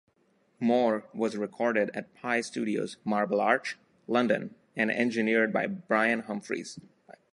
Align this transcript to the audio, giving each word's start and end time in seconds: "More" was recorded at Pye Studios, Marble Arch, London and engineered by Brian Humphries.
"More" 0.59 1.07
was 1.13 1.37
recorded 1.37 1.91
at 1.93 2.15
Pye 2.15 2.41
Studios, 2.41 2.97
Marble 3.03 3.39
Arch, 3.39 3.77
London 4.07 4.55
and 4.75 4.89
engineered 4.89 5.53
by 5.53 5.67
Brian 5.67 6.21
Humphries. 6.21 6.79